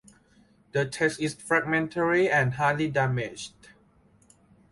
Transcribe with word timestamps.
The 0.71 0.85
text 0.87 1.19
is 1.19 1.35
fragmentary 1.35 2.27
and 2.27 2.53
highly 2.55 2.89
damaged. 2.89 3.53